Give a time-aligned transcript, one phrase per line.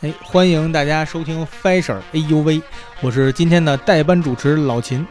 [0.00, 2.62] 哎，欢迎大家收听 Fashion 哎呦喂，
[3.00, 5.04] 我是今天的代班主持老秦。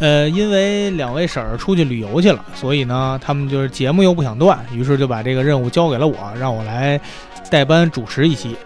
[0.00, 7.00] 呃，因为两位婶儿出去旅游去了，所以呢，他们就是节目又不想断，于是就把这个任务交给了我，让我来
[7.48, 8.56] 代班主持一期。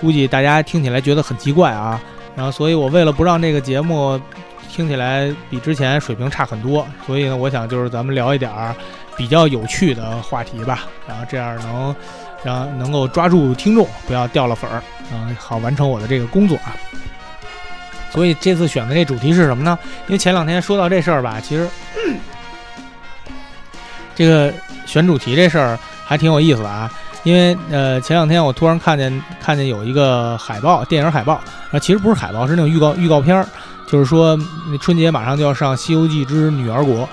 [0.00, 2.00] 估计大家听起来觉得很奇怪啊，
[2.34, 4.20] 然后，所以我为了不让这个节目
[4.68, 8.74] 听起来比之前水平差很多，所以呢，我想就是咱们聊一点儿
[9.16, 11.94] 比较有趣的话题吧，然后这样能。
[12.42, 16.74] 然后能够抓住听众，不要掉了粉儿，嗯，好完成我的这个工作啊。
[18.10, 19.78] 所以这次选的这主题是什么呢？
[20.06, 21.68] 因为前两天说到这事儿吧，其实
[24.14, 24.52] 这个
[24.84, 26.90] 选主题这事儿还挺有意思的啊。
[27.22, 31.34] 因为呃，前两天我突然看见看见有一个海报，电影海报
[31.70, 33.46] 啊，其实不是海报，是那种预告预告片儿，
[33.86, 34.38] 就是说
[34.80, 37.04] 春节马上就要上《西游记之女儿国》。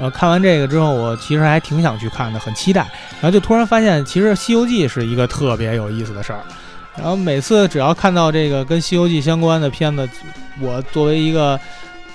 [0.00, 2.82] 呃，看完这个之后，我其实还挺想去看的，很期待。
[3.20, 6.40] 然后就突然发现，其实《西游记》是一个特别有意思的事儿。
[6.96, 10.08] 然后每次只要看到这个跟《西游记》相关的片子，
[10.60, 11.58] 我作为一个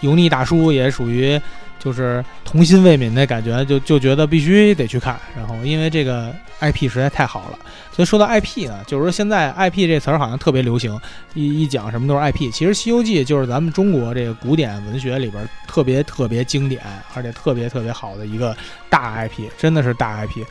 [0.01, 1.39] 油腻大叔，也属于。
[1.87, 5.17] 就是童心未泯的感觉，就就觉得必须得去看。
[5.37, 7.57] 然后因为这个 IP 实在太好了，
[7.93, 10.99] 所以说到 IP 呢，就是说现在 IP 这词儿好像特别流行，
[11.33, 12.51] 一一讲什么都是 IP。
[12.51, 16.81] 其实《西游记》就是咱们中国这个古典文学里边特别特别经典，
[17.13, 18.53] 而且特别特别好的一个
[18.89, 20.43] 大 IP，真的是大 IP。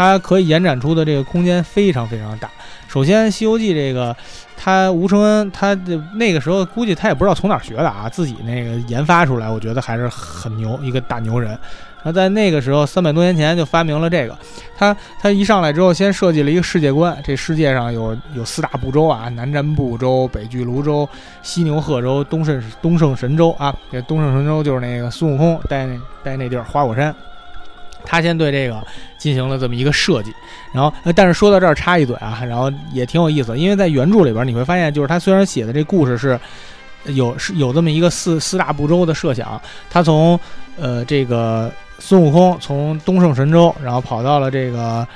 [0.00, 2.50] 它可以延展出的这个空间非常非常大。
[2.88, 4.16] 首先，《西游记》这个。
[4.62, 5.74] 他吴承恩，他
[6.16, 11.58] 那个时候估计他也不知道从哪儿学的啊，自己那个研发出来，我觉得还是很牛，一个大牛人。
[12.02, 14.36] 他在那个时候三百多年前就发明了这个。
[14.76, 21.08] 他他一上来之后，先设计了一个世界观，这世界上有有四大部洲啊，南瞻部洲、北俱泸州、
[21.42, 23.74] 西牛贺州、东胜东胜神州啊。
[23.90, 27.14] 这东胜神州就是那个孙悟空待那待那地儿花果山。
[28.04, 28.84] 他先对这个
[29.18, 30.32] 进行了这么一个设计，
[30.72, 36.38] 然后，但是说到这儿插一嘴啊，然后也挺有意思，因为在原著里边你会发现，就是他虽然写的这故事是
[37.04, 40.38] 有是有这么一个四四大部洲的设想，他从
[40.78, 45.06] 呃这个孙悟空从东胜神州，然后跑到了这个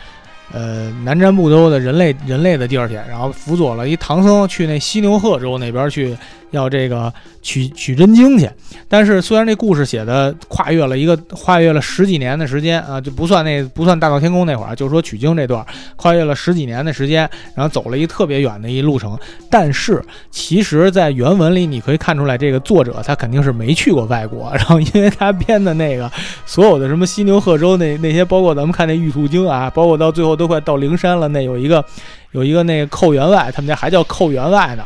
[0.52, 6.16] 呃南瞻部洲的人类人类的地儿去，然后辅佐了一唐僧去那西牛贺州那边去。
[6.54, 8.48] 要这个取取真经去，
[8.88, 15.64] 但是虽然这故事写的跨越了一个跨越了十几年的时间啊，就不算那不算大闹天宫那会儿，就是说取经这段
[15.96, 19.18] 跨越了十几年的时间，然后走了一特别远的一路程。
[19.50, 26.10] 但是其实，在原文里你可以看出来，这个作者他肯定是没去过外国，然后因为他编的那个
[26.46, 31.84] 所有的什么犀牛贺州那那些，包括咱们看那玉兔经啊，包括到最后都快到灵山了，那有一个
[32.32, 34.84] 有一个那个寇员外，他们家还叫寇员外呢。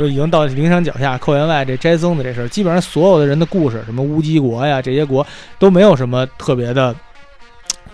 [0.00, 5.24] 就已经到灵山脚下，寇员外这斋僧的这事儿，基本上所有的人的故事，什么乌鸡国呀这些国
[5.58, 6.96] 都没有什么特别的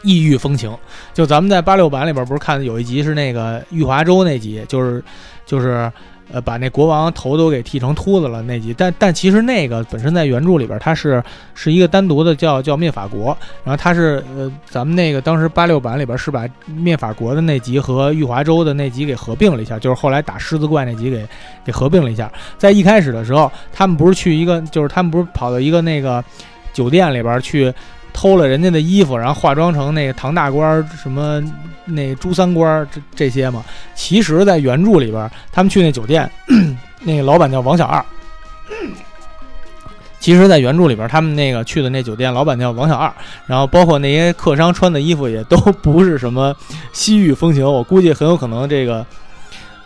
[0.02, 0.72] 异域风情。
[1.12, 5.02] 就咱们在八六版里边不是看有一集是那个玉华州那集，就是
[5.44, 5.92] 就是。
[6.32, 11.22] 呃，把那国王头都给剃成秃子了那集，但但其实那个本身在原著里边，它是
[11.54, 21.26] 是一个单独的叫叫灭法国，然后它是呃，咱们那个当时八六版里边是把灭法国的那集和玉华州的那集给合并了一下，就是后来打狮子怪那集给
[21.64, 22.30] 给合并了一下。
[22.58, 26.24] 在一开始的时候，他们不是去一个，就是他们不是跑到一个那个
[26.72, 27.72] 酒店里边去。
[28.16, 31.38] 偷了人家的衣服，然后化妆成那个唐大官，什么
[31.84, 33.62] 那朱三官这这些嘛。
[33.94, 36.28] 其实，在原著里边，他们去那酒店，
[37.04, 38.02] 那个老板叫王小二。
[40.18, 43.12] 其实，在原著里边，他们那个去的那酒店，老板叫王小二。
[43.46, 46.56] 然后，包括那些客商穿的衣服，也都不是什么
[46.94, 47.70] 西域风情。
[47.70, 49.04] 我估计很有可能，这个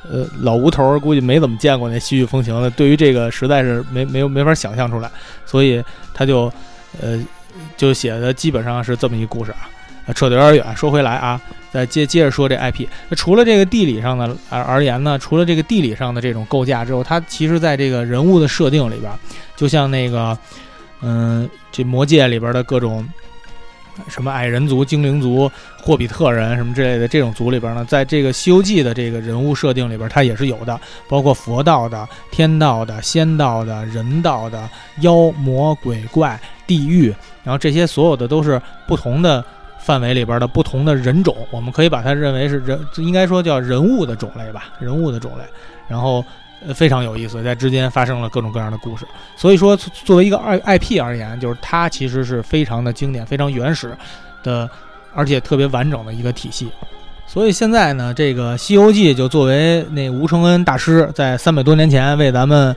[0.09, 2.71] 呃老吴头估计没怎么见过那西域风情的。
[2.71, 5.11] 对于这个，实在是没没没法想象出来，
[5.45, 5.83] 所以
[6.15, 6.45] 他就
[7.03, 7.21] 呃。
[7.77, 9.53] 就写的基本上是这么一个故事
[10.07, 10.77] 啊，扯得有点远。
[10.77, 11.41] 说回来啊，
[11.71, 12.87] 再接接着说这 IP。
[13.09, 19.13] 那除了这个地理上的而而言呢，除了这个地理上的这种构架之后，它其实在这个人物的设定里边，
[19.57, 20.37] 就像那个，
[21.03, 23.07] 嗯，这魔界里边的各种
[24.09, 25.51] 什么矮人族、精灵族、
[25.81, 34.69] 霍比特人什么之类的这种族里边呢，在这个《西游记》的这个人物设定里边，它也是有的，包括佛道的、天道的、仙道的、人道的、
[35.01, 37.15] 妖魔鬼怪、地狱。
[37.43, 39.45] 然后这些所有的都是不同的
[39.79, 45.45] 范围里边的不同的人种，我们可以把它认为是人，应该说叫人物的种类吧，人物的种类。
[45.89, 46.25] 然后
[46.67, 49.07] 呃非常有意思，在之间发生了各种各样的故事。
[49.37, 53.97] 所以说，作为一个 I IP 而言，就是它其实是非常的经典、非常原始
[54.43, 54.69] 的，
[55.15, 56.71] 而且特别完整的一个体系。
[57.27, 62.77] 所以现在呢，这个《西游记》就作为那吴承恩大师在三百多年前为咱们。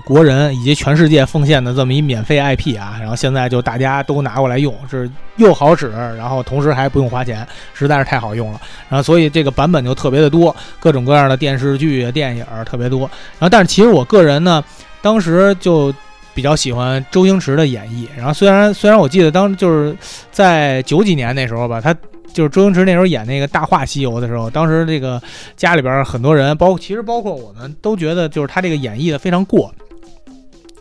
[0.00, 8.60] 国人以及全世界奉献的这么一免费 IP 啊，然后现在就大家都拿过来用，是又好使，然后同时还不用花钱，实在是太好用了。
[8.88, 13.00] 然后所以这个版本就特别的多，各种各样的电视剧、电影特别多。
[13.38, 14.62] 然后但是其实我个人呢，
[15.00, 15.92] 当时就
[16.34, 18.06] 比较喜欢周星驰的演绎。
[18.16, 19.96] 然后虽然虽然我记得当就是
[20.30, 21.94] 在九几年那时候吧，他。
[22.32, 25.20] 就是周星驰那时候演那个《大话西游》的时候，当时这个
[25.56, 29.72] 家里边很多人，包括其实包括我们都觉得，就是他这个演绎的非常过，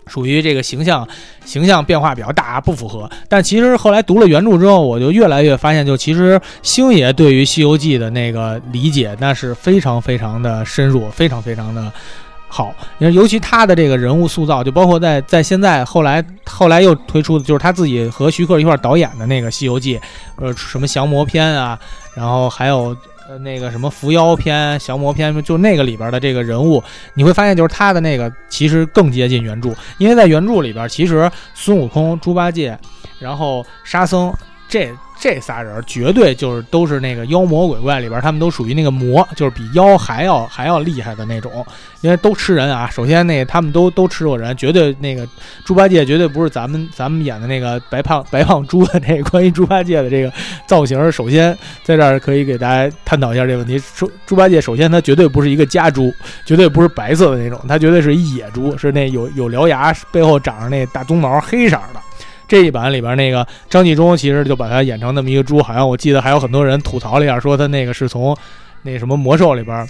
[0.08, 1.08] 属于这个形象
[1.46, 3.10] 形象变化比较大，不符合。
[3.30, 11.92] 但其实后来读了原著之后，我就越来越发现，就其实星爷对于《西游记》的那个理解，那是非常非常的深入，非常非常的。
[12.54, 19.98] 好，你看尤其他的这个人物塑造，就包括在在现在后来后来又推出的，就是他自己和徐克一块导演的那个《西游记》，
[20.36, 21.80] 呃，什么降魔篇啊，
[22.14, 22.94] 然后还有
[23.30, 26.84] 呃那个什么伏妖篇、降魔篇，就那个里边的这个人物，
[27.14, 32.78] 你会发现，就是他的那个其实更接近原著，因为在原著里边，其实孙悟空、猪八戒，
[33.18, 34.34] 然后沙僧
[34.68, 34.94] 这。
[35.22, 41.64] 这仨人绝对就是都是那个妖魔鬼怪里边，他们都属于那个魔，就是比妖还要还要厉害的那种，
[42.02, 42.90] 因为都吃人啊。
[42.92, 45.28] 首先那他们都都吃过人，绝对那个
[45.64, 50.34] 猪八戒绝对不是咱们咱们演的那个白胖白胖猪的那个关于猪八戒的这个
[50.66, 51.12] 造型。
[51.12, 56.12] 首先在这儿可以给大家探讨一下这个问题：说猪八戒首先它绝对不是一个家猪，
[56.48, 62.02] 绝对不是白色的那种，它绝对是一野猪，是那有有獠牙，背后长着那大鬃毛，黑色的。
[62.52, 68.36] 这一版里边那个张纪中其实就把他演成那么一个猪，好像我记得还有很多人吐槽了一下，说他那个是从
[68.82, 69.88] 那什么魔兽里边，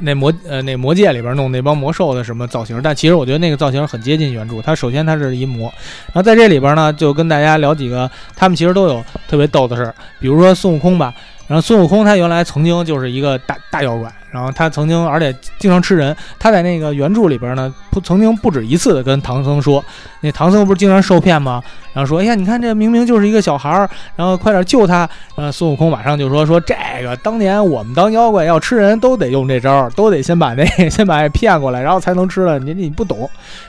[0.00, 4.60] 那魔呃那魔界里边弄那帮魔兽的什么造型，但其实我觉得那个造型很接近原著。
[4.60, 5.72] 他首先他是一魔，
[6.06, 11.14] 然后在这里边呢就跟大家聊几个，他们其实都有特别逗的事儿，比如说孙悟空吧。
[11.46, 16.16] 然后孙悟空他原来曾经就是一个大大妖怪，然后他曾经而且经常吃人。
[16.38, 19.84] 他在那个原著里边呢，不曾经不止一次的跟唐僧说，
[20.20, 21.62] 那唐僧不是经常受骗吗？
[21.92, 25.08] 然后说，哎呀，你看这明明就是一个小孩儿，然后快点救他。
[25.34, 32.58] 然后孙悟空马上就说，说这个当年我们当妖怪要吃人都得用这招，都得先把那先把骗过来，然后才能吃了。
[32.58, 33.28] 你你不懂，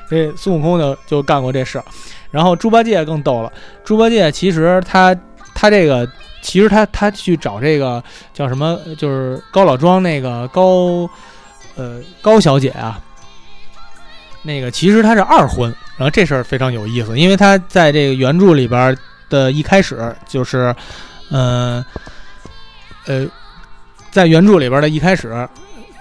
[0.10, 1.82] 这孙悟空就就干过这事。
[2.30, 3.52] 然后猪八戒更逗了，
[3.84, 5.16] 猪八戒其实他
[5.54, 6.08] 他这个。
[6.42, 8.04] 其实他他去找这个
[8.34, 11.10] 叫什么，就是高老庄那个高，
[11.76, 13.00] 呃高小姐啊，
[14.42, 18.98] 那个其实他是二婚，然后这事儿非常有意思，因为他在这个原著里边
[19.30, 20.76] 的一开始就是，
[21.30, 21.84] 嗯，
[23.06, 23.28] 呃，
[24.10, 25.48] 在原著里边的一开始。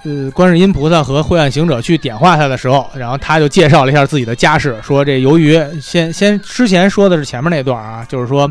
[0.02, 8.50] 呃，观世音菩萨和慧岸行者去点化他的时候，然后他就介绍了一下自己的家世，说这由于先先之前说的是前面那段啊，就是说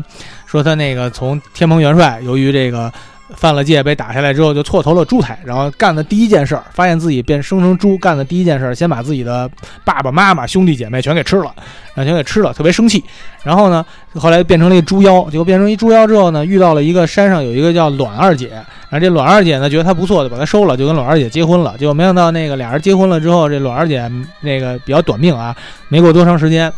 [0.50, 2.92] 说他那个从天蓬元帅，由于这个。
[3.36, 9.48] 犯了戒被打下来之后，就错投了猪胎，然后干的第一件事儿，发现自己变生成猪，干的第一件事儿，先把自己的
[9.84, 11.54] 爸爸妈妈、兄弟姐妹全给吃了，
[11.94, 13.04] 然后全给吃了，特别生气。
[13.44, 13.86] 然后呢，
[14.16, 18.48] 后来变成了一猪妖，结果变成一猪妖之后呢，遇到了一个山上有一个叫卵二姐，
[18.88, 21.76] 然后这卵二姐呢觉得他不错，就把他收了，就跟卵二姐结婚了。
[21.78, 24.10] 结果没想到那个俩人结婚了之后，这卵二姐
[24.40, 25.54] 那个比较短命啊，
[25.86, 26.72] 没过多长时间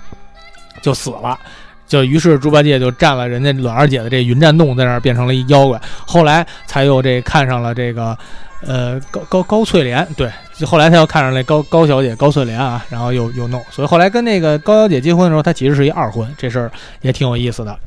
[0.83, 1.39] 就死了。
[1.93, 5.79] 就于是猪八戒就占了人家卵二姐的这云栈洞，在那儿变成了一妖怪。
[6.07, 8.17] 后来才又这看上了这个，
[8.67, 10.31] 呃高高高翠莲，对，
[10.65, 16.73] 后来他又看上了高高小姐高翠莲啊，然后又又弄，所以后来跟那个高小姐结婚的时候，他其实是一二婚，这事儿
[17.03, 17.79] 也挺有意思的。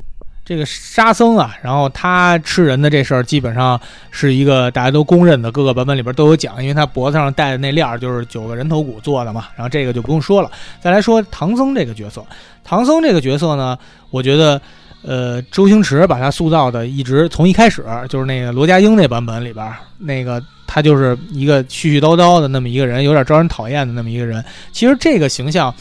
[0.46, 3.78] 这个沙僧啊，然后他吃人的这事儿，基本上
[4.12, 9.46] 是一个大家都公认的，各个版本里边都有讲，因为他脖子上戴的那链儿就是九个人头骨做的嘛。
[9.56, 10.48] 然后这个就不用说了。
[10.80, 12.24] 再来说唐僧这个角色，
[12.62, 13.76] 唐僧这个角色呢，
[14.10, 14.62] 我觉得，
[15.02, 24.44] 呃，周星驰把他塑造的一直从一开始就是那个罗家英那版本里边，那个他就是一个絮絮叨叨的那么一个人，有点招人讨厌的那么一个人。
[24.70, 25.74] 其实这个形象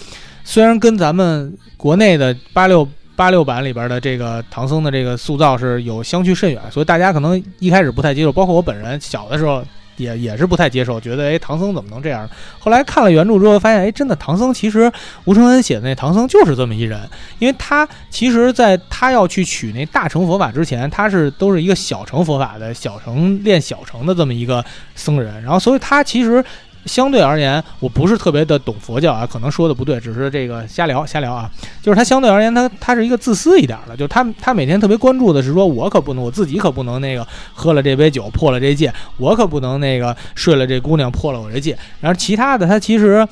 [0.43, 2.89] 虽然跟咱们国内的八六。
[3.15, 9.63] 八六版里边的这个唐僧的这个塑造是有相去甚远，所以大家可能一开始不太接受，包括我本人小的时候
[9.97, 12.29] 也也是不太接受，觉得哎唐僧怎么能这样？
[12.59, 14.91] 后来看了原著之后，发现哎真的唐僧其实
[15.23, 16.99] 吴承恩写的那唐僧就是这么一人，
[17.39, 24.63] 因为他其实在他要去取那大乘佛法之前，他是都是一个小乘佛法的小乘练小乘的这么一个
[24.95, 26.43] 僧人，然后所以他其实。
[26.85, 31.49] 相对而言，我不是特别的懂佛教啊，可能说的不对，只是这个瞎聊瞎聊啊。
[31.81, 41.77] 就是他相对而言，他他是一个自私一点的，就是他他每天特别关注的是说，我可不能，我自己可不能那个喝了这杯酒破了这戒，我可不能那个睡了这姑娘破了我这戒。
[41.99, 43.27] 然后其他的他其实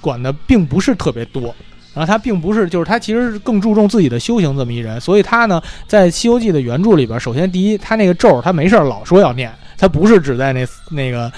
[0.00, 1.54] 管的并不是特别多，
[1.92, 11.30] 然后他并不是就是他其实更注重自己的修行这么一人，所以他呢在《西游记》的原著里边，首先第一，他那个咒他没事儿老说要念，他不是只在那那个。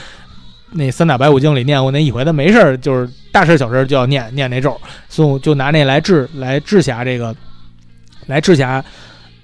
[0.72, 7.34] 那三打白骨精里念过那一回，他没事儿就是大事小事就要念念那咒，孙悟就拿那来治来治辖这个，
[8.26, 8.84] 来治辖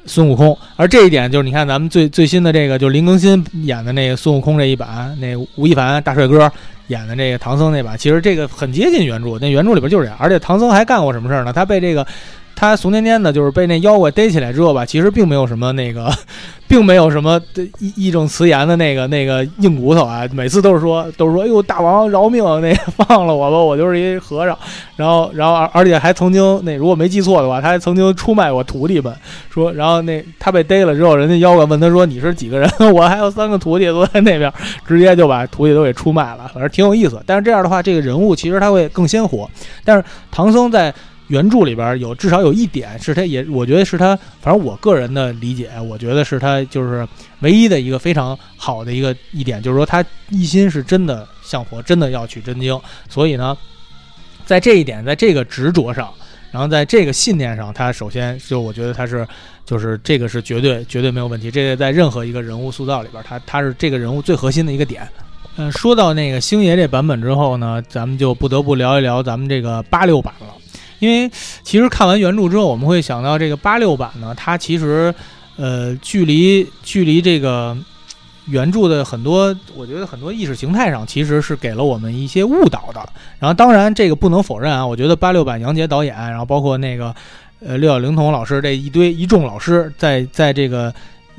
[0.04, 0.56] 孙悟空。
[0.76, 6.50] 而这一点就是你看咱们最最新的这个，就是林更新演的那个孙悟空这一版，那吴亦凡大帅哥
[6.88, 10.18] 演的这个唐僧那版，其实这个很接近原著，那原著里边就是这样。
[10.20, 11.52] 而且唐僧还干过什么事儿呢？
[11.52, 12.06] 他被这个。
[12.62, 16.08] 他怂颠颠的，就是被那妖怪逮起来之后吧，其实并没有什么那个，
[16.68, 17.40] 并没有什么
[17.80, 20.22] 义义正辞严的那个那个硬骨头啊。
[20.32, 24.56] 每次都是说，都是说，哎呦，大王饶命，那个放了我吧，我就是一和尚。
[24.94, 29.12] 然后，然后而而且还曾经那如果没记错的话，他还曾经出卖过徒弟们。
[29.50, 34.52] 说，然后那他被逮了之后，人家妖怪问他说：“你是几个人？” 我还有三个徒弟都在那边，
[34.86, 36.48] 直接就把徒弟都给出卖了。
[36.54, 37.20] 反正挺有意思。
[37.26, 39.50] 但是这样的话，这个人物其实他会更鲜活。
[39.84, 40.94] 但是唐僧在。
[41.32, 47.08] 原著里边有至少有一点是他也，我觉得是他，反正我个人的理解，我觉得是他就是
[47.40, 52.78] 唯一的一个非常好的一个一点，就是说他一心是真的向佛，真的要取真经。
[53.08, 53.56] 所以呢，
[54.44, 56.12] 在这一点，在这个执着上，
[56.50, 59.26] 然后在这个信念上，他首先就我觉得他是
[59.64, 61.50] 就是这个是绝对绝对没有问题。
[61.50, 65.08] 这个在任何一个人物塑造里边，他他是这个人物最核心的一个点。
[65.56, 70.48] 嗯，说到那个星爷这版本之后呢，咱们就不得不聊一聊咱们这个八六版了。
[71.02, 71.28] 因为
[71.64, 75.12] 其实看完原著之后，我们会想到这个八六版呢，它其实，
[75.56, 77.76] 呃，距离距离这个
[78.46, 83.00] 原著的很多，我觉得很多意识形态上其实是给了我们一些误导的。
[83.40, 87.12] 然后，当然这个不能否认啊，我觉得八六版杨洁导演，然后包括那个
[87.58, 90.94] 呃六小龄童老师这一堆一众老师，在在这个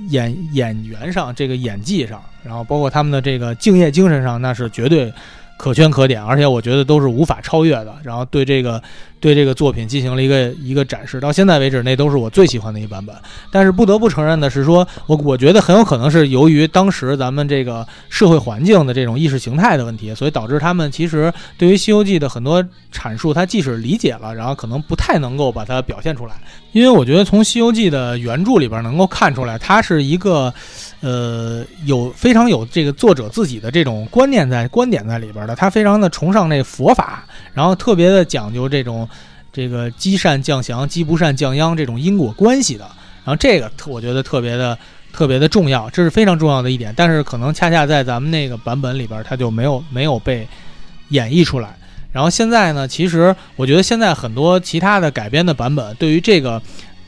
[0.09, 5.09] 演演员上、这个演技上，然后包括他们的这个敬业精神上，那是绝对。
[5.55, 7.95] 可圈可点，而且我觉得都是无法超越的。
[8.03, 8.81] 然后对这个
[9.23, 13.15] 对这个作品进行了一个一个展示，到现在为止，那都是我最喜欢的一个版本。
[13.49, 22.61] 但是不得不承认的是，说我我觉得很有可能是由于当时咱们这个社会环境的这种意识形态的问题，所以导致他们其实对于《西游记》的很多
[22.91, 26.33] 阐述，他即使理解了，然后可能不太能够把它表现出来。
[26.73, 30.53] 因为我觉得从《西游记》的原著里边能够看出来，它是一个。
[31.05, 39.05] 呃，有非常有这个作者自己的这种观念在观点在里边的，他非常的崇尚那佛法，然后特别的讲究这种
[39.53, 42.83] 这个积善降祥、积不善降殃这种因果关系的，
[43.23, 44.77] 然后这个我觉得特别的
[45.13, 46.93] 特别的重要，这是非常重要的一点。
[46.97, 50.45] 但是可能恰恰在咱们那个版本里边，它就没有没有被
[51.09, 51.77] 演绎出来。
[52.11, 56.61] 然后现在呢，其实我觉得现在很多其他的改编的版本，对于这个。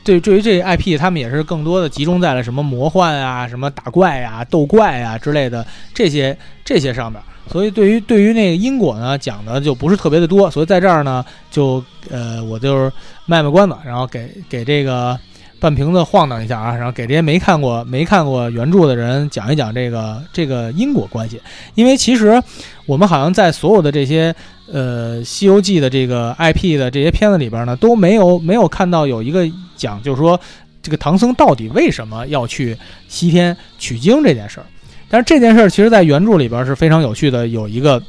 [0.04, 7.20] 对，对于这 IP，他们也是更多的集中在了什么魔幻啊、什么打怪啊、斗怪啊之类的这些这些上面。
[7.50, 10.50] 所以，对于对于那个因果呢，讲的就不是特别的多。
[10.50, 12.92] 所以在这儿呢，就呃，我就是
[13.24, 15.18] 卖卖关子，然后给给这个
[15.58, 21.40] 半瓶子晃荡一下啊，然后给这些没看过没看过原著的人讲一讲这个这个因果关系。
[21.74, 22.42] 因为其实
[22.86, 24.34] 我们好像在所有的这些。
[24.68, 30.40] 呃，《西游记》的这个 IP 的这些片子里边呢，都没有没有看到有一个讲，就是说
[30.82, 32.76] 这个唐僧到底为什么要去
[33.06, 34.66] 西天取经这件事儿。
[35.08, 38.02] 但是这件事儿其实在原著里边是非常有趣的，有一个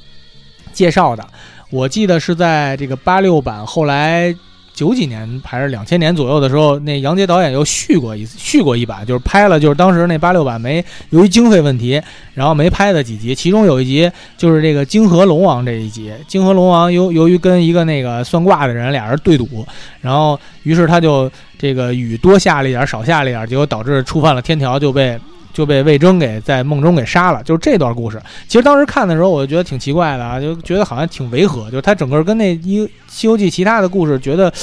[0.74, 1.25] 介绍的。
[1.70, 4.36] 我记得是在这个八六版后来。
[4.74, 12.00] 九几年还是两千年左右的时候，那杨洁导演又续过一，续过一版，就是拍了，就是当时那八六版没由于经费问题，
[12.36, 19.66] 然后没拍的几集，其中有一集就是这个泾河龙王这一集，泾河龙王由由于跟一个那个算卦的人俩人对赌，
[20.00, 21.27] 然后于是他就
[21.58, 25.20] 这个雨多下了一点，少下了一点，结果导致触犯了天条，就被。
[25.58, 28.22] 就被魏征给在梦中给杀了，就是这段故事。
[28.48, 34.54] 其实当时看的时候，我就觉得挺奇怪的啊，就觉得好像挺违和，就是他整个跟那一《西游记》其他的故事觉得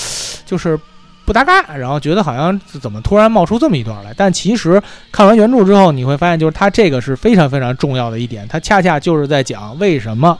[0.46, 0.78] 就是
[1.24, 4.14] 不搭嘎，然后觉得好像怎么突然冒出这么一段来。
[4.16, 10.38] 但其实看完原著之后，你会发现，就是他这个是非常非常重要的一点，他恰恰就是在讲为什么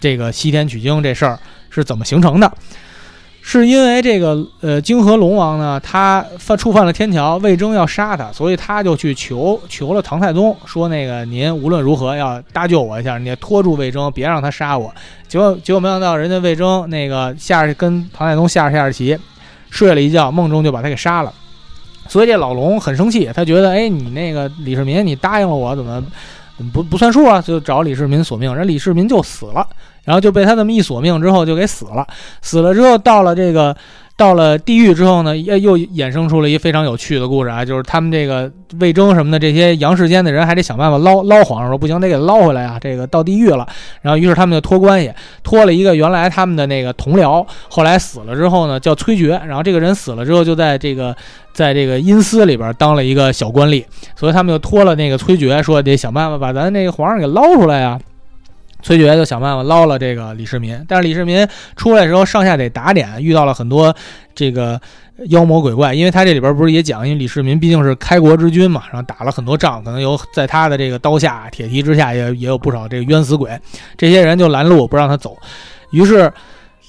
[0.00, 1.38] 这个西天取经这事儿
[1.70, 2.52] 是怎么形成的。
[3.44, 14.94] 是因为这个呃，泾河龙王呢，他犯触犯了天条，魏征要杀他，所以他就去求求了唐太宗，说那个您无论如何要搭救我一下，你拖住魏征，别让他杀我。
[15.26, 19.18] 结果结果没想到，人家魏征那个下着跟唐太宗下着下着棋，
[19.70, 21.32] 睡了一觉，梦中就把他给杀了。
[22.08, 26.02] 所以这老龙很生气，他觉得哎，你那个李世民，你答应了我，怎么
[26.72, 27.40] 不不算数啊？
[27.40, 29.66] 就找李世民索命，人李世民就死了。
[30.04, 32.04] 然后就被他这么一索命之后就给死了，
[32.40, 33.76] 死了之后到了这个
[34.22, 38.48] 到了地狱之后呢，又又衍生出了一非常有趣的故事啊，就是他们这个
[38.78, 43.66] 魏征什么的这些阳世间的人还得想办法捞捞皇上，说不行得给捞回来啊，这个到地狱了。
[44.00, 45.12] 然后于是他们就托关系，
[45.42, 51.16] 托了一个原来他们的那个同僚，后来死了之后呢叫崔珏，然后这个人死了之后就在这个
[51.52, 57.98] 在这个阴司里边当了一个小官吏，所以他们就托了那个崔珏，说得想办法把咱那个皇上给捞出来啊。
[58.82, 61.46] 崔珏就想办法捞了这个李世民，但是李世民
[61.76, 63.94] 出来的时候上下得打点，遇到了很多
[64.34, 64.80] 这个
[65.28, 73.50] 妖魔鬼怪，因为他这里边不是也讲，因为李世民毕竟是开国之君嘛，然后打了很多仗，可能有在他的这个刀下铁蹄之下也也有不少这个冤死鬼，
[73.96, 75.36] 这些人就拦路不让他走，
[75.92, 76.32] 于是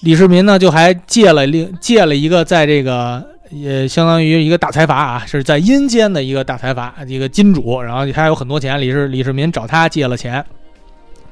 [0.02, 3.24] 李世民呢就还借了另借了一个在这个。
[3.52, 10.44] 也相当于一个大财阀啊，是在阴间的一个大财阀，一个金主，然后他有很多钱，李世李世民找他借了钱。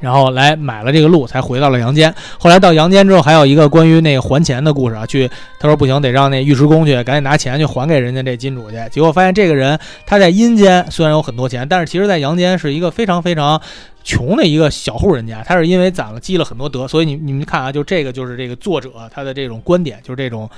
[0.01, 2.13] 然后来买了这个路，才回到了阳间。
[2.37, 5.05] 后来到阳间之后，还有一个关于那个还钱的故事啊。
[5.05, 5.29] 去，
[5.59, 8.77] 他说不行，得让那尉迟恭去赶紧拿钱去还给人家这金主去。
[8.91, 13.61] 结果发现这个人他在阴间虽然有很多钱，但是其实在阳间是一个非常非常
[14.03, 15.41] 穷的一个小户人家。
[15.45, 20.49] 他是因为攒了积了很多德，所以你你们看啊，就这个就是这个作者他的这种观点，就是这种。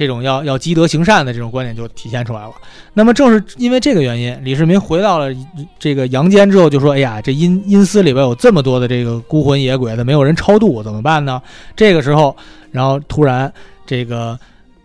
[0.00, 2.52] 这种要要积德行善的这种观点就体现出来了。
[2.94, 5.26] 那么正是因为这个原因，李世民回到了
[5.78, 11.42] 这个阳间之后，就说：“哎呀，这阴阴司里边有这么多的这个孤魂野鬼的，没有人超度，怎么办呢？”
[11.76, 12.34] 这个时候，
[12.70, 13.52] 然后突然
[13.84, 14.38] 这个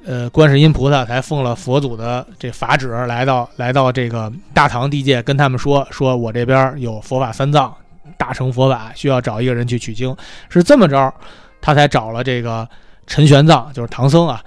[0.05, 7.74] 呃，观世音菩萨才奉了佛祖的这法旨，来到来到这个大唐地界，跟他们说：“说我这边有佛法三藏，
[8.17, 10.13] 大乘佛法需要找一个人去取经。”
[10.51, 11.13] 是这么着，
[11.62, 12.67] 他才找了这个
[13.07, 14.43] 陈玄奘，就是唐僧啊。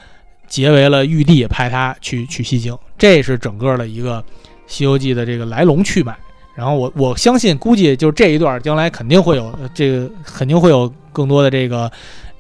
[0.49, 4.21] 结为了玉帝，派他去取西经，这是整个的一个
[4.67, 6.17] 《西游记》的这个来龙去脉。
[6.55, 11.89] 然后我我相信，估计就是这一段，将来肯定会有这个，肯定会有更多的这个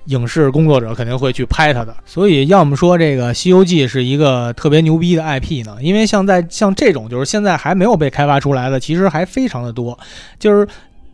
[0.06, 1.94] 影视工作者肯定会去拍它的。
[2.04, 5.76] 所以，要么说这个《西游记》是一个特别牛逼的 IP 呢？
[5.80, 9.96] 因为像在像这种就是现在还没有被开发出来的，其实还非常的多，
[10.38, 10.66] 就是。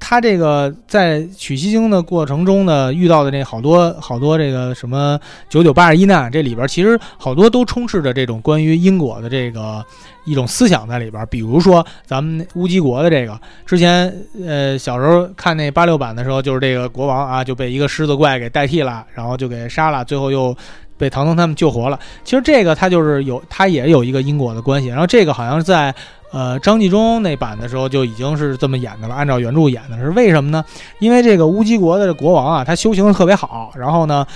[0.06, 5.18] 他这个在取西经的过程中呢，遇到的那好多好多这个什么
[5.48, 9.82] 九九八十一难，这里边其实好多都充斥着这种关于因果的这个
[10.26, 11.26] 一种思想在里边。
[11.30, 14.14] 比如说咱们乌鸡国的这个，之前
[14.46, 20.54] 呃小时候看那八六版的时候，就是这个国王啊就被一个狮子怪给代替了，然后就给杀了，最后又
[20.98, 21.98] 被唐僧他们救活了。
[22.24, 24.88] 其实这个他就是有，他也有一个因果的关系。
[24.88, 25.94] 然后这个好像是在。
[26.34, 30.64] 呃，张纪中那版的时候就已经是这么演的了，按照原著演的是为什么呢？
[30.98, 34.26] 因为这个乌鸡国的国王啊，他修行的特别好，然后呢，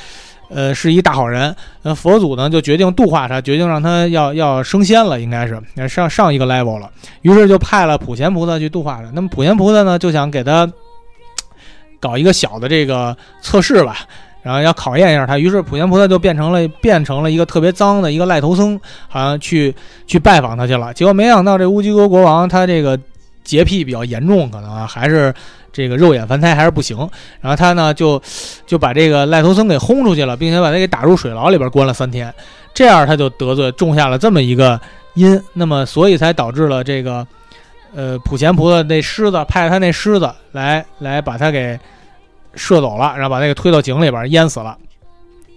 [0.49, 1.53] 呃，是一大好人。
[1.83, 6.89] 那佛祖呢就决定度化他，决定让他要要升仙了，应该是上上一个 level 了。
[7.23, 9.11] 于是就派了普贤菩萨去度化他。
[9.13, 10.73] 那么普贤菩萨呢就想给他
[11.99, 13.97] 搞一个小的这个测试吧。
[14.49, 19.75] 然后要考验一下他，于是普贤菩萨就变成了变成了一个特别脏的一个赖头僧，好像去
[20.07, 20.95] 去拜访他去了。
[20.95, 22.99] 结果没想到这乌鸡国国王他这个
[23.45, 25.35] 洁癖比较严重，可能啊还是
[25.71, 26.97] 这个肉眼凡胎还是不行。
[27.43, 28.19] 然后他呢就
[28.67, 32.33] 就把这个赖头僧给轰出去了，并且把他给打入水牢里边关了三天。
[32.73, 34.81] 这样他就得罪种下了这么一个
[35.13, 37.27] 因，那么所以才导致了这个
[37.95, 41.79] 呃普贤菩萨那狮子派他那狮子来来把他给。
[42.55, 44.77] 射走了，然后把那个推到井里边淹死了，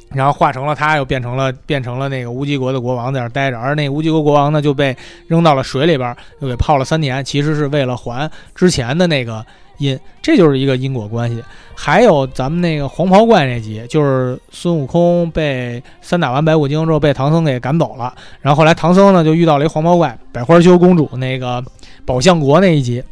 [0.09, 4.95] 然后化成了他，又变成了变成了那个乌鸡国的国王在那待着，而那乌鸡国国王呢就被
[5.27, 9.45] 扔到了水里边，又给泡了三年，其实是为了还之前的那个
[9.77, 11.43] 因，这就是一个因果关系。
[11.73, 21.63] 还有咱们那个黄袍怪那集，就是孙悟空被三打完白骨精之后被唐僧给赶走了，然后后来唐僧呢就遇到了一黄袍怪百花羞公主那个
[22.05, 23.03] 宝象国那一集。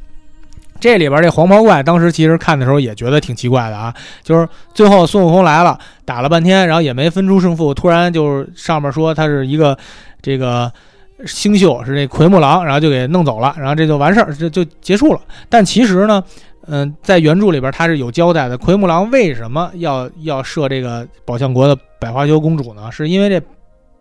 [0.79, 9.77] 这里边这黄袍怪，当时其实看的时候也觉得挺奇怪的啊，就是最后孙悟空来了，打了半天，然后也没分出胜负，突然就是上面说他是一个
[10.21, 10.71] 这个
[11.25, 15.19] 星宿，是这奎木狼，然后就给弄走了，然后这就完事儿，这就结束了。
[15.49, 16.23] 但其实呢，
[16.67, 22.89] 嗯，在原著里边他是有交代的，奎木狼为什么要要射这个宝象国的百花羞公主呢？
[22.89, 23.45] 是因为这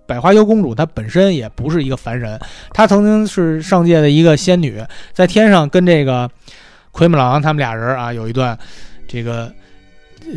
[0.07, 2.38] 百花羞公主她本身也不是一个凡人，
[2.73, 4.81] 她曾经是上界的一个仙女，
[5.12, 6.31] 在天上跟这个。
[6.99, 8.59] 奎木狼他们俩人啊，有一段
[9.07, 9.53] 这个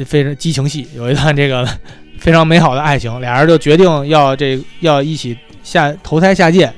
[0.05, 1.67] 非常激情戏，有一段这个
[2.21, 6.71] 非常美好的爱情，俩人就决定要这要一起下投胎下界，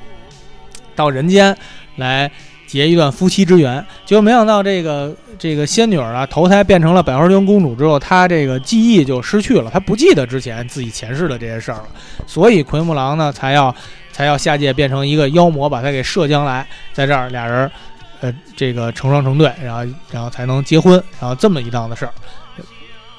[0.96, 1.54] 到人间
[1.98, 2.32] 来
[2.65, 3.86] 结一段夫妻之缘。
[4.06, 11.88] 结果没想到这个这个仙女啊，投胎变成了百花羞公主之后，她这个记忆就失去了，她不记得之前自己前世的这些事儿了。
[12.26, 13.76] 所以奎木狼呢，才要
[14.13, 17.69] 才要下界变成一个妖魔，把她给射将来，在这儿俩人。
[18.23, 22.13] 呃，这个成双成对，然后然后才能结婚，然后这么一档子事儿，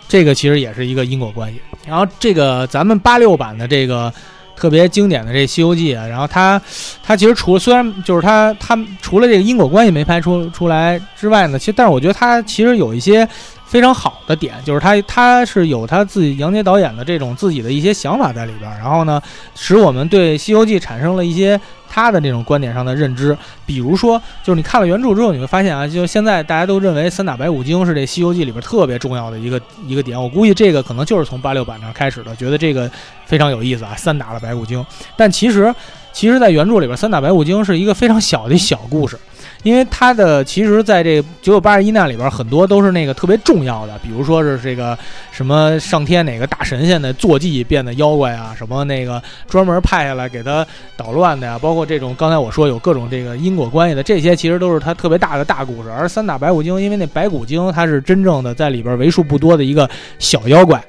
[0.09, 1.61] 这个其实也是一个因果关系。
[1.87, 4.11] 然后这个咱们八六版的这个
[4.57, 6.59] 特别经典的这《西游记》啊，然后它
[7.03, 13.29] 它其实除了虽然就是它它除了这个因果关系没拍出出来之外呢，其实但是我觉得它其实有一些。
[13.75, 19.21] 非常好的点，就是他他是有他自己杨洁导演的这种自己的一些想法在里边，然后呢，
[19.57, 21.61] 使我们对《西游记》产生了一些
[21.91, 23.37] 他的这种观点上的认知。
[23.67, 30.23] 比如说，就是你看了原著之后，你会发现啊，就现在大家都认为三打白骨精是这《西游记》里边特别重要的一个一个点。
[30.23, 32.89] 我估计这个可能就是从八六版那开始的，觉得这个
[33.27, 34.87] 非常有意思啊，三打了白骨精。
[35.17, 35.75] 但其实，
[36.13, 39.19] 其实，在原著里边，三打白骨精是一个非常小的小故事。
[39.65, 44.97] 因为它的其实在这九九八十一难里边，很多都是那个特别重要的，比如说是这个
[45.33, 50.65] 什么上天哪个大神仙的坐骑变的妖怪啊，什么那个专门派下来给他
[50.97, 55.91] 捣乱的呀，包括这种刚才我说有各种这个因果关系的，这些其实都是他特别大的大故事。
[55.91, 60.85] 而三打白骨精，因为那白骨精它是真正的在里边为数不多的一个小妖怪，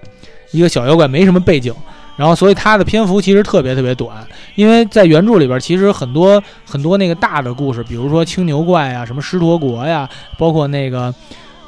[0.52, 1.74] 一个小妖怪没什么背景。
[2.18, 4.26] 然后，所以它的篇幅其实特别特别短，
[4.56, 11.14] 因为在原著里边，其实很多很多那个大的故事，比如说青牛怪呀、什么狮驼国呀，包括那个，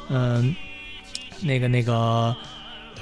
[0.08, 0.54] 嗯，
[1.42, 2.34] 那个那个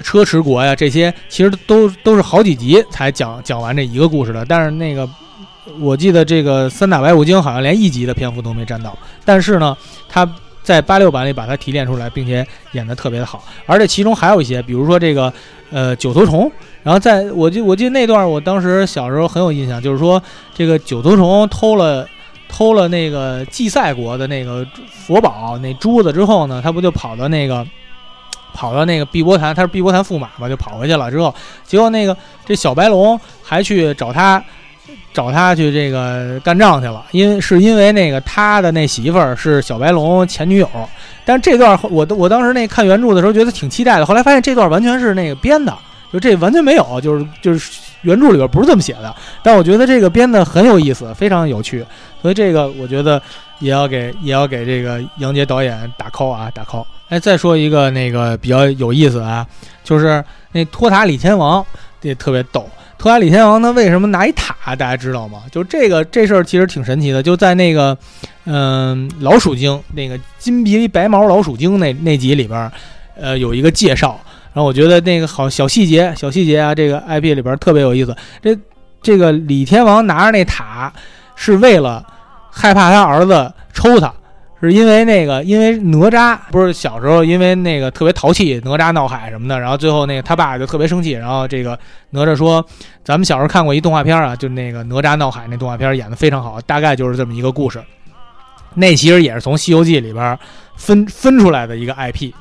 [0.01, 4.43] 车迟国呀，这些其实都都是好几集才讲讲完这一个故事的。
[4.45, 5.07] 但是那个，
[5.79, 9.77] 我记得这个三打白骨精好像连一集的篇幅都没占到，但是呢，
[10.09, 10.29] 它。
[10.67, 15.31] 在八六版里把它提炼出来，并且演得特别的好，而且其中还有一些，比如说这个，
[15.71, 16.51] 呃，九头虫。
[16.83, 20.21] 然后在我记我记得那段，我当时小时候很有印象，就是说
[20.53, 22.05] 这个九头虫偷了
[22.49, 27.65] 偷了那个祭赛国的那个佛宝那珠子之后呢，他不就跑到那个
[28.53, 31.09] 跑到那个碧波潭，他是碧波潭驸马嘛，就跑回去了。
[31.09, 34.43] 之后结果那个这小白龙还去找他。
[35.13, 40.69] 找他去这个干仗去了，因为是因为那个他的那媳妇儿是小白龙前女友，
[41.25, 45.75] 但这段我我当时那看原著的时候觉得挺期待的，后来发现这段完全是那个编的，
[46.13, 51.83] 就这完全没有，就是就是原著里边不是这么写的，但我觉得这个编的很有意思，非常有趣，
[52.21, 53.21] 所以这个我觉得
[53.59, 56.85] 也要给也要给这个杨洁导演打 call 啊打 call。
[57.09, 59.47] 哎，再说一个那个比较有意思啊，
[59.83, 61.65] 就是那托塔李天王
[62.01, 62.69] 也特别逗。
[62.97, 64.75] 托塔李天王他为什么拿一塔？
[64.75, 65.43] 大家知道吗？
[65.51, 67.21] 就这个这事儿其实挺神奇的。
[67.21, 67.97] 就在那个，
[68.45, 72.71] 嗯，老鼠精那个金鼻白毛老鼠精那那集里边，
[73.15, 74.19] 呃，有一个介绍。
[74.53, 78.15] 然后我觉得那个好小细节，小细节啊，这个 IP 里边特别有意思。
[78.41, 78.57] 这
[79.01, 80.91] 这个李天王拿着那塔
[81.35, 82.03] 是为了
[82.51, 84.11] 害怕他儿子抽他。
[84.59, 91.77] 是因为那个，因为哪吒不是小时候因为那个特别淘气，哪吒闹海什么的，然后最后那个他爸就特别生气，然后这个
[92.09, 92.65] 哪吒说
[93.05, 97.79] ：“咱们小时候看过一动画片啊，就那个哪吒闹海那动画片演的非常好，大概就是这么一个故事。
[98.73, 100.37] 那其实也是从《西游记》里边
[100.75, 102.33] 分分出来的一个 IP。”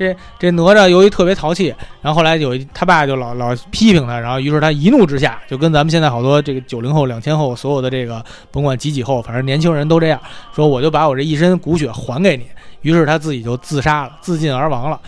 [0.00, 10.18] 这这哪吒由于特别淘气，然后后来有一他爸就老老批评他，然后于是他一怒之下就跟咱们现在好多这个九零后、两千后所有的这个甭管几几后，反正年轻人都这样
[10.56, 12.46] 说，我就把我这一身骨血还给你。
[12.80, 14.98] 于是他自己就自杀了，自尽而亡了。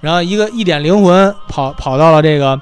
[0.00, 2.58] 然后一个一点灵魂跑跑到了这个。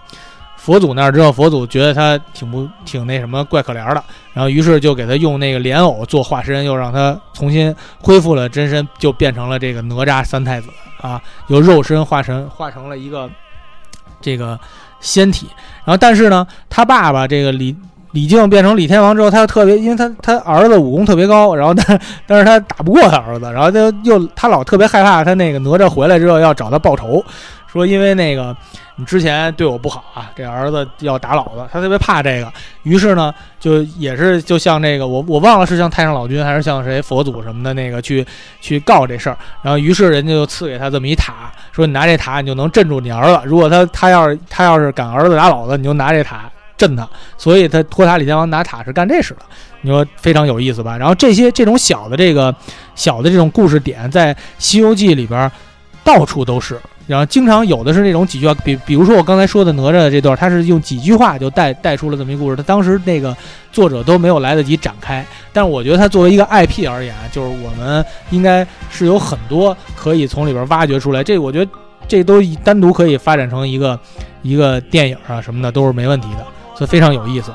[0.56, 10.66] 佛祖那儿之后，佛祖觉得他挺不挺那什么怪可怜的，然后于是就给他用那个莲藕做化身，又让他重新恢复了真身，就变成了这个哪吒三太子
[11.06, 13.30] 啊，由肉身化成化成了一个
[14.20, 14.58] 这个
[15.00, 15.48] 仙体。
[15.84, 17.76] 然后但是呢，他爸爸这个李
[18.10, 27.22] 李靖变成李天王之后，他又特别，因为他他儿子武功特别高，然后 但但是他打不过他儿子，然后他又他老特别害怕他那个哪吒回来之后要找他报仇，
[27.76, 28.56] 说因为那个。
[28.98, 32.50] 你之前对我不好啊，这儿子要打老子，他特别怕这个，
[32.82, 38.26] 于是呢，就也是就像这个，我我忘了是像太上老君还是像谁佛祖什么的那个去
[38.58, 49.40] 去告这事儿，然后于是人家就赐给他这么一塔，说你拿这塔你就能镇住你儿子，如果他他要是他要是敢儿子打老子，你就拿这塔镇他，所以他托塔李天王拿塔是干这事的，
[49.82, 50.96] 你说非常有意思吧？
[50.96, 52.54] 然后这些这种小的这个
[52.94, 55.52] 小的这种故事点在《西游记》里边
[56.02, 56.80] 到处都是。
[57.06, 62.56] 然后经常有的是那种几句话，比比如说我刚才说的哪吒的这段，他是用几句话就带带出了这么一故事。
[62.56, 63.36] 他当时那个
[63.70, 71.22] 作者都没有来得及展开，但是我觉得他作为一个 IP 而言，就是我们应该是有很多可以从里边挖掘出来。
[71.22, 71.70] 这我觉得
[72.08, 73.98] 这都单独可以发展成一个
[74.42, 76.44] 一个电影啊什么的都是没问题的，
[76.76, 77.52] 所以非常有意思。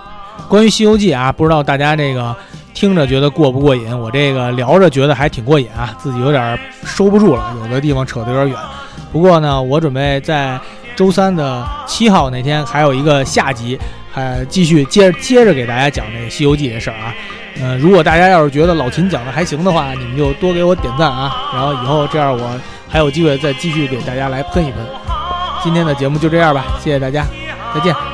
[0.47, 2.33] 关于《西游记》啊，不知道大家这个
[2.73, 3.99] 听着觉得过不过瘾？
[3.99, 8.57] 我这个聊着觉得还挺过瘾啊，自己有点收不住了，有的地方扯得有点远。
[9.11, 10.59] 不过呢，我准备在
[10.95, 13.79] 周三的七号那天还有一个下集，
[14.11, 17.13] 还继续接接着给大家讲这个《西游记》这事儿啊。
[17.61, 21.51] 嗯，如果大家要是觉得老秦讲的还行的话，你们就多给我点赞啊。
[21.53, 24.79] 然后以后这样我还有机会再继续给大家来喷一喷。
[25.63, 27.25] 今天的节目就这样吧，谢谢大家，
[27.73, 28.10] 再见。